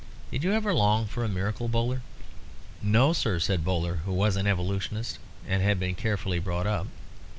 [0.31, 2.01] Did you ever long for a miracle, Bowler?"
[2.81, 6.87] "No, sir," said Bowler, who was an evolutionist, and had been carefully brought up.